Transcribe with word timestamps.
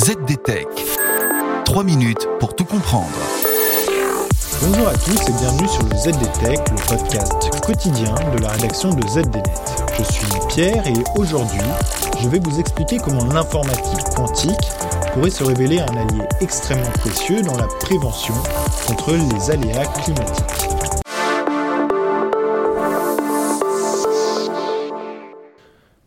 ZDTech. 0.00 0.66
3 1.66 1.84
minutes 1.84 2.26
pour 2.38 2.56
tout 2.56 2.64
comprendre. 2.64 3.06
Bonjour 4.62 4.88
à 4.88 4.94
tous 4.94 5.28
et 5.28 5.32
bienvenue 5.32 5.68
sur 5.68 5.82
le 5.82 5.94
ZDTech, 5.94 6.58
le 6.70 6.88
podcast 6.88 7.60
quotidien 7.60 8.14
de 8.34 8.38
la 8.40 8.48
rédaction 8.48 8.94
de 8.94 9.06
ZDNet. 9.06 9.42
Je 9.98 10.02
suis 10.04 10.24
Pierre 10.48 10.86
et 10.86 10.94
aujourd'hui, 11.18 11.60
je 12.18 12.30
vais 12.30 12.38
vous 12.38 12.58
expliquer 12.58 12.96
comment 12.96 13.26
l'informatique 13.26 14.14
quantique 14.16 14.56
pourrait 15.12 15.28
se 15.28 15.44
révéler 15.44 15.80
un 15.80 15.94
allié 15.94 16.22
extrêmement 16.40 16.90
précieux 16.92 17.42
dans 17.42 17.58
la 17.58 17.66
prévention 17.66 18.34
contre 18.86 19.12
les 19.12 19.50
aléas 19.50 19.84
climatiques. 19.84 20.46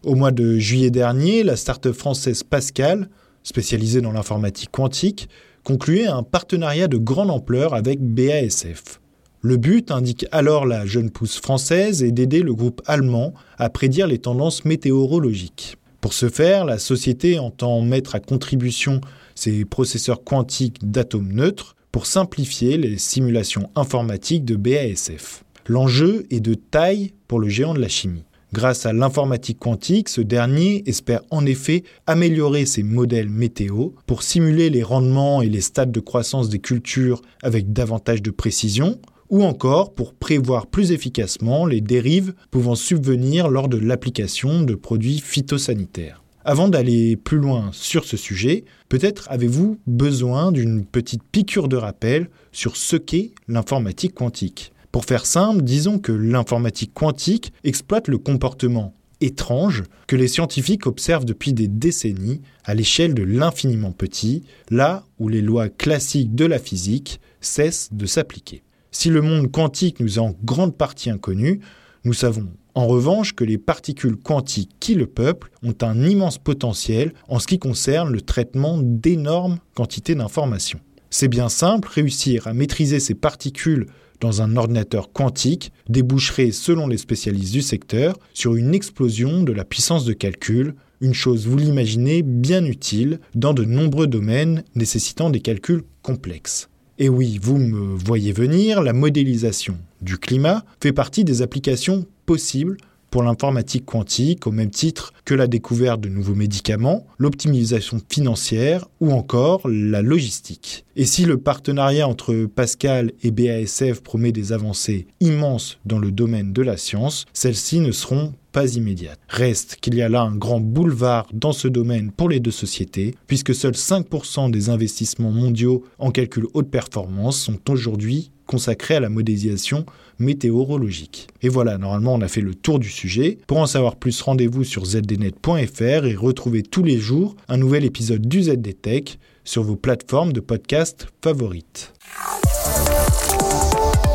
Au 0.03 0.15
mois 0.15 0.31
de 0.31 0.57
juillet 0.57 0.89
dernier, 0.89 1.43
la 1.43 1.55
start-up 1.55 1.93
française 1.93 2.41
Pascal, 2.41 3.07
spécialisée 3.43 4.01
dans 4.01 4.11
l'informatique 4.11 4.71
quantique, 4.71 5.29
concluait 5.63 6.07
un 6.07 6.23
partenariat 6.23 6.87
de 6.87 6.97
grande 6.97 7.29
ampleur 7.29 7.73
avec 7.73 8.01
BASF. 8.01 8.99
Le 9.41 9.57
but, 9.57 9.91
indique 9.91 10.25
alors 10.31 10.65
la 10.65 10.85
jeune 10.85 11.09
pousse 11.09 11.39
française, 11.39 12.01
est 12.01 12.11
d'aider 12.11 12.41
le 12.41 12.53
groupe 12.53 12.81
allemand 12.85 13.33
à 13.57 13.69
prédire 13.69 14.07
les 14.07 14.19
tendances 14.19 14.63
météorologiques. 14.63 15.77
Pour 15.99 16.13
ce 16.13 16.29
faire, 16.29 16.65
la 16.65 16.79
société 16.79 17.39
entend 17.39 17.81
mettre 17.81 18.15
à 18.15 18.19
contribution 18.19 19.01
ses 19.35 19.65
processeurs 19.65 20.23
quantiques 20.23 20.89
d'atomes 20.89 21.31
neutres 21.31 21.75
pour 21.91 22.05
simplifier 22.05 22.77
les 22.77 22.97
simulations 22.97 23.69
informatiques 23.75 24.45
de 24.45 24.55
BASF. 24.55 25.43
L'enjeu 25.67 26.25
est 26.29 26.39
de 26.39 26.55
taille 26.55 27.13
pour 27.27 27.39
le 27.39 27.47
géant 27.47 27.73
de 27.73 27.79
la 27.79 27.87
chimie. 27.87 28.25
Grâce 28.53 28.85
à 28.85 28.93
l'informatique 28.93 29.57
quantique, 29.57 30.09
ce 30.09 30.21
dernier 30.21 30.83
espère 30.85 31.21
en 31.31 31.43
effet 31.43 31.81
améliorer 32.05 32.67
ses 32.67 32.83
modèles 32.83 33.27
météo 33.27 33.89
pour 34.05 34.21
simuler 34.21 34.69
les 34.69 34.83
rendements 34.83 35.41
et 35.41 35.49
les 35.49 35.59
stades 35.59 35.91
de 35.91 35.99
croissance 35.99 36.49
des 36.49 36.59
cultures 36.59 37.23
avec 37.41 37.73
davantage 37.73 38.21
de 38.21 38.29
précision, 38.29 38.99
ou 39.31 39.43
encore 39.43 39.95
pour 39.95 40.13
prévoir 40.13 40.67
plus 40.67 40.91
efficacement 40.91 41.65
les 41.65 41.81
dérives 41.81 42.35
pouvant 42.51 42.75
subvenir 42.75 43.49
lors 43.49 43.69
de 43.69 43.79
l'application 43.79 44.61
de 44.61 44.75
produits 44.75 45.19
phytosanitaires. 45.19 46.23
Avant 46.45 46.67
d'aller 46.67 47.15
plus 47.15 47.39
loin 47.39 47.71
sur 47.71 48.05
ce 48.05 48.17
sujet, 48.17 48.65
peut-être 48.87 49.31
avez-vous 49.31 49.79
besoin 49.87 50.51
d'une 50.51 50.85
petite 50.85 51.23
piqûre 51.23 51.69
de 51.69 51.77
rappel 51.77 52.29
sur 52.51 52.77
ce 52.77 52.97
qu'est 52.97 53.31
l'informatique 53.47 54.13
quantique. 54.13 54.72
Pour 54.93 55.05
faire 55.05 55.25
simple, 55.25 55.63
disons 55.63 55.97
que 55.97 56.11
l'informatique 56.11 56.93
quantique 56.93 57.51
exploite 57.63 58.07
le 58.07 58.19
comportement 58.19 58.93
étrange 59.21 59.81
que 60.05 60.15
les 60.15 60.27
scientifiques 60.27 60.85
observent 60.85 61.25
depuis 61.25 61.51
des 61.51 61.67
décennies 61.67 62.41
à 62.63 62.75
l'échelle 62.75 63.15
de 63.15 63.23
l'infiniment 63.23 63.91
petit, 63.91 64.43
là 64.69 65.03
où 65.17 65.29
les 65.29 65.41
lois 65.41 65.67
classiques 65.67 66.35
de 66.35 66.45
la 66.45 66.59
physique 66.59 67.19
cessent 67.41 67.89
de 67.91 68.05
s'appliquer. 68.05 68.61
Si 68.91 69.09
le 69.09 69.23
monde 69.23 69.51
quantique 69.51 69.99
nous 69.99 70.19
est 70.19 70.21
en 70.21 70.35
grande 70.43 70.77
partie 70.77 71.09
inconnu, 71.09 71.61
nous 72.03 72.13
savons 72.13 72.49
en 72.75 72.85
revanche 72.85 73.33
que 73.33 73.43
les 73.43 73.57
particules 73.57 74.17
quantiques 74.17 74.75
qui 74.79 74.93
le 74.93 75.07
peuplent 75.07 75.49
ont 75.63 75.75
un 75.81 76.03
immense 76.03 76.37
potentiel 76.37 77.15
en 77.27 77.39
ce 77.39 77.47
qui 77.47 77.57
concerne 77.57 78.13
le 78.13 78.21
traitement 78.21 78.77
d'énormes 78.79 79.57
quantités 79.73 80.13
d'informations. 80.13 80.81
C'est 81.09 81.27
bien 81.27 81.49
simple, 81.49 81.89
réussir 81.91 82.45
à 82.45 82.53
maîtriser 82.53 82.99
ces 82.99 83.15
particules 83.15 83.87
dans 84.19 84.41
un 84.41 84.55
ordinateur 84.55 85.11
quantique 85.11 85.71
déboucherait, 85.89 86.51
selon 86.51 86.87
les 86.87 86.97
spécialistes 86.97 87.53
du 87.53 87.61
secteur, 87.61 88.17
sur 88.33 88.55
une 88.55 88.73
explosion 88.73 89.43
de 89.43 89.51
la 89.51 89.65
puissance 89.65 90.05
de 90.05 90.13
calcul, 90.13 90.75
une 91.01 91.13
chose, 91.13 91.47
vous 91.47 91.57
l'imaginez, 91.57 92.23
bien 92.23 92.63
utile 92.63 93.19
dans 93.35 93.53
de 93.53 93.65
nombreux 93.65 94.07
domaines 94.07 94.63
nécessitant 94.75 95.29
des 95.29 95.41
calculs 95.41 95.83
complexes. 96.01 96.69
Et 96.99 97.09
oui, 97.09 97.39
vous 97.41 97.57
me 97.57 97.97
voyez 97.97 98.31
venir, 98.31 98.81
la 98.81 98.93
modélisation 98.93 99.77
du 100.01 100.17
climat 100.17 100.63
fait 100.81 100.93
partie 100.93 101.23
des 101.23 101.41
applications 101.41 102.05
possibles 102.25 102.77
pour 103.13 103.21
l'informatique 103.21 103.85
quantique 103.85 104.47
au 104.47 104.51
même 104.51 104.71
titre 104.71 105.13
que 105.23 105.35
la 105.35 105.45
découverte 105.45 106.01
de 106.01 106.09
nouveaux 106.09 106.33
médicaments, 106.33 107.05
l'optimisation 107.19 108.01
financière 108.09 108.87
ou 109.01 109.11
encore 109.11 109.61
la 109.69 110.01
logistique. 110.01 110.83
Et 110.95 111.05
si 111.05 111.25
le 111.25 111.37
partenariat 111.37 112.07
entre 112.07 112.33
Pascal 112.45 113.11
et 113.21 113.29
BASF 113.29 114.01
promet 114.01 114.31
des 114.31 114.51
avancées 114.51 115.05
immenses 115.19 115.77
dans 115.85 115.99
le 115.99 116.11
domaine 116.11 116.53
de 116.53 116.63
la 116.63 116.75
science, 116.75 117.25
celles-ci 117.33 117.81
ne 117.81 117.91
seront 117.91 118.33
pas 118.51 118.73
immédiates. 118.73 119.19
Reste 119.27 119.75
qu'il 119.75 119.93
y 119.93 120.01
a 120.01 120.09
là 120.09 120.21
un 120.21 120.35
grand 120.35 120.59
boulevard 120.59 121.27
dans 121.33 121.53
ce 121.53 121.67
domaine 121.67 122.11
pour 122.11 122.29
les 122.29 122.39
deux 122.39 122.49
sociétés, 122.49 123.13
puisque 123.27 123.53
seuls 123.53 123.73
5% 123.73 124.49
des 124.49 124.69
investissements 124.69 125.31
mondiaux 125.31 125.83
en 125.99 126.09
calcul 126.09 126.47
haute 126.55 126.71
performance 126.71 127.39
sont 127.39 127.59
aujourd'hui 127.69 128.31
consacré 128.53 128.93
à 128.93 128.99
la 128.99 129.09
modélisation 129.09 129.83
météorologique. 130.19 131.27
Et 131.41 131.49
voilà, 131.49 131.79
normalement 131.79 132.13
on 132.13 132.21
a 132.21 132.27
fait 132.27 132.39
le 132.39 132.53
tour 132.53 132.77
du 132.77 132.87
sujet. 132.87 133.39
Pour 133.47 133.57
en 133.57 133.65
savoir 133.65 133.95
plus, 133.95 134.21
rendez-vous 134.21 134.63
sur 134.63 134.85
zdnet.fr 134.85 136.05
et 136.05 136.13
retrouvez 136.13 136.61
tous 136.61 136.83
les 136.83 136.99
jours 136.99 137.35
un 137.47 137.57
nouvel 137.57 137.83
épisode 137.83 138.27
du 138.27 138.43
ZDTech 138.43 139.17
sur 139.43 139.63
vos 139.63 139.75
plateformes 139.75 140.33
de 140.33 140.39
podcast 140.39 141.07
favorites. 141.23 141.93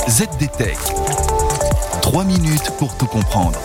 ZDTech. 0.08 0.78
3 2.00 2.24
minutes 2.24 2.70
pour 2.78 2.96
tout 2.96 3.06
comprendre. 3.06 3.58